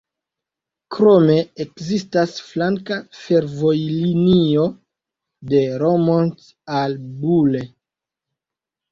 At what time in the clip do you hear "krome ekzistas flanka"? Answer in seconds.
0.93-2.95